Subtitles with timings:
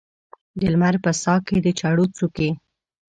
[0.59, 2.49] د لمر په ساه کې د چړو څوکې